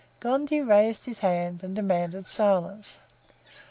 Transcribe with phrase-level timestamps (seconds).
[0.19, 2.97] Gondy raised his hand and demanded silence.